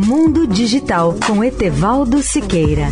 Mundo 0.00 0.46
Digital 0.46 1.16
com 1.26 1.42
Etevaldo 1.42 2.22
Siqueira. 2.22 2.86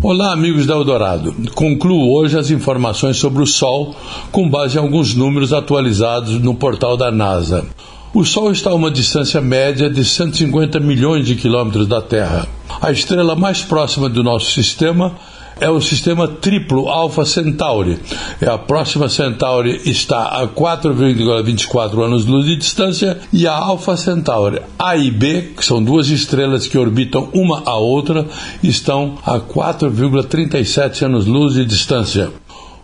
Olá, 0.00 0.32
amigos 0.32 0.66
da 0.66 0.74
Eldorado. 0.74 1.34
Concluo 1.56 2.14
hoje 2.14 2.38
as 2.38 2.52
informações 2.52 3.16
sobre 3.16 3.42
o 3.42 3.46
Sol 3.46 3.96
com 4.30 4.48
base 4.48 4.76
em 4.76 4.80
alguns 4.80 5.16
números 5.16 5.52
atualizados 5.52 6.40
no 6.40 6.54
portal 6.54 6.96
da 6.96 7.10
NASA. 7.10 7.66
O 8.14 8.24
Sol 8.24 8.52
está 8.52 8.70
a 8.70 8.74
uma 8.74 8.92
distância 8.92 9.40
média 9.40 9.90
de 9.90 10.04
150 10.04 10.78
milhões 10.78 11.26
de 11.26 11.34
quilômetros 11.34 11.88
da 11.88 12.00
Terra. 12.00 12.46
A 12.80 12.92
estrela 12.92 13.34
mais 13.34 13.62
próxima 13.62 14.08
do 14.08 14.22
nosso 14.22 14.52
sistema 14.52 15.16
é 15.60 15.70
o 15.70 15.80
sistema 15.80 16.26
triplo 16.26 16.88
Alpha 16.88 17.24
Centauri. 17.24 17.98
É 18.40 18.48
a 18.48 18.58
próxima 18.58 19.08
Centauri 19.08 19.80
está 19.84 20.40
a 20.40 20.48
4,24 20.48 22.02
anos-luz 22.04 22.46
de 22.46 22.56
distância 22.56 23.18
e 23.32 23.46
a 23.46 23.54
Alpha 23.54 23.96
Centauri 23.96 24.60
A 24.78 24.96
e 24.96 25.10
B, 25.10 25.52
que 25.56 25.64
são 25.64 25.82
duas 25.82 26.08
estrelas 26.08 26.66
que 26.66 26.78
orbitam 26.78 27.28
uma 27.32 27.62
a 27.66 27.76
outra, 27.76 28.26
estão 28.62 29.18
a 29.24 29.38
4,37 29.38 31.02
anos-luz 31.02 31.54
de 31.54 31.64
distância. 31.64 32.30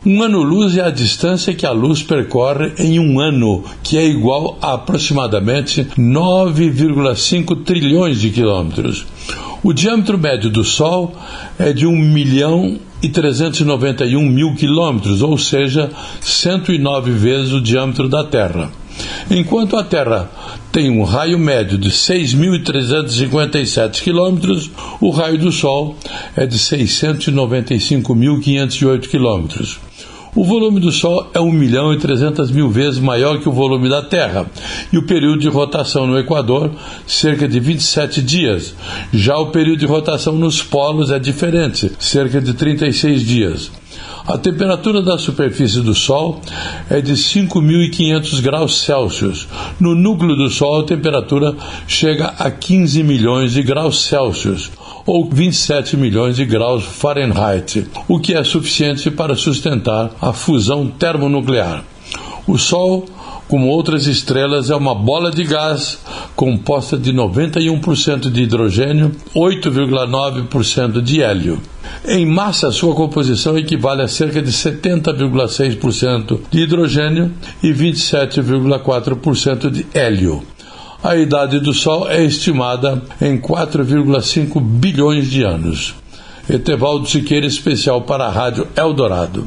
Um 0.05 0.23
ano-luz 0.23 0.77
é 0.77 0.83
a 0.83 0.91
distância 0.91 1.53
que 1.53 1.67
a 1.67 1.73
luz 1.73 2.01
percorre 2.01 2.73
em 2.79 3.01
um 3.01 3.19
ano, 3.19 3.65
que 3.83 3.99
é 3.99 4.07
igual 4.07 4.57
a 4.63 4.75
aproximadamente 4.75 5.83
9,5 5.99 7.65
trilhões 7.65 8.21
de 8.21 8.31
quilômetros. 8.31 9.05
O 9.67 9.75
diâmetro 9.75 10.17
médio 10.17 10.49
do 10.49 10.63
Sol 10.63 11.13
é 11.59 11.73
de 11.73 11.89
1 11.89 11.91
milhão 11.91 12.79
e 13.03 13.09
391 13.09 14.25
mil 14.25 14.55
quilômetros, 14.55 15.23
ou 15.23 15.37
seja, 15.37 15.91
109 16.21 17.11
vezes 17.11 17.53
o 17.53 17.61
diâmetro 17.61 18.09
da 18.09 18.23
Terra. 18.23 18.71
Enquanto 19.29 19.77
a 19.77 19.83
Terra 19.83 20.31
tem 20.71 20.89
um 20.89 21.03
raio 21.03 21.37
médio 21.37 21.77
de 21.77 21.91
6.357 21.91 24.05
quilômetros, 24.05 24.71
o 25.01 25.11
raio 25.11 25.37
do 25.37 25.51
Sol 25.51 25.97
é 26.37 26.47
de 26.47 26.59
695.508 26.59 29.09
quilômetros. 29.09 29.81
O 30.37 30.45
volume 30.45 30.79
do 30.81 30.93
Sol 30.93 31.31
é 31.33 31.41
1 31.41 31.51
milhão 31.51 31.95
e 31.95 31.99
300 31.99 32.51
mil 32.51 32.69
vezes 32.69 32.99
maior 32.99 33.41
que 33.41 33.49
o 33.49 33.53
volume 33.53 33.89
da 33.89 34.03
Terra, 34.03 34.45
e 34.93 34.99
o 34.99 35.07
período 35.07 35.39
de 35.39 35.49
rotação 35.49 36.07
no 36.07 36.19
Equador, 36.19 36.73
cerca 37.07 37.49
de 37.49 37.59
27 37.59 38.21
dias. 38.21 38.75
Já 39.15 39.39
o 39.39 39.47
período 39.47 39.79
de 39.79 39.87
rotação 39.87 40.35
nos 40.35 40.63
polos 40.63 41.11
é 41.11 41.19
diferente, 41.19 41.91
cerca 41.99 42.39
de 42.39 42.53
36 42.53 43.23
dias. 43.23 43.73
A 44.27 44.37
temperatura 44.37 45.01
da 45.01 45.17
superfície 45.17 45.81
do 45.81 45.95
Sol 45.95 46.43
é 46.91 47.01
de 47.01 47.15
5.500 47.15 48.43
graus 48.43 48.83
Celsius. 48.83 49.49
No 49.81 49.95
núcleo 49.95 50.37
do 50.37 50.51
Sol, 50.51 50.83
a 50.83 50.85
temperatura 50.85 51.57
chega 51.89 52.27
a 52.39 52.51
15 52.51 53.03
milhões 53.03 53.53
de 53.53 53.63
graus 53.63 54.05
Celsius 54.05 54.71
ou 55.07 55.31
27 55.31 55.97
milhões 55.97 56.37
de 56.37 56.45
graus 56.45 56.85
Fahrenheit, 56.85 57.87
o 58.09 58.19
que 58.19 58.35
é 58.35 58.43
suficiente 58.43 59.11
para 59.11 59.37
sustentar 59.37 60.11
a 60.21 60.33
fusão 60.33 60.89
termonuclear. 60.89 61.85
O 62.47 62.59
Sol, 62.59 63.07
como 63.49 63.69
outras 63.69 64.07
estrelas, 64.07 64.71
é 64.71 64.75
uma 64.75 64.95
bola 64.95 65.31
de 65.31 65.45
gás 65.45 65.99
composta 66.35 66.99
de 66.99 67.13
91% 67.13 68.31
de 68.31 68.43
hidrogênio, 68.43 69.13
8,9% 69.35 71.01
de 71.01 71.23
hélio. 71.23 71.61
Em 72.05 72.27
massa, 72.27 72.71
sua 72.71 72.95
composição 72.95 73.57
equivale 73.57 74.03
a 74.03 74.09
cerca 74.09 74.43
de 74.43 74.51
70,6% 74.51 76.41
de 76.51 76.61
hidrogênio 76.61 77.33
e 77.63 77.73
27,4% 77.73 79.71
de 79.71 79.87
hélio. 79.95 80.43
A 81.07 81.15
idade 81.15 81.61
do 81.61 81.73
Sol 81.73 82.11
é 82.11 82.25
estimada 82.25 83.01
em 83.23 83.39
4,5 83.39 84.61
bilhões 84.61 85.31
de 85.31 85.45
anos. 85.45 85.95
Etevaldo 86.51 87.09
Siqueira, 87.09 87.47
especial 87.47 88.03
para 88.03 88.25
a 88.25 88.29
Rádio 88.29 88.67
Eldorado. 88.75 89.47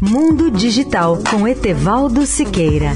Mundo 0.00 0.50
Digital 0.50 1.22
com 1.30 1.46
Etevaldo 1.46 2.26
Siqueira. 2.26 2.90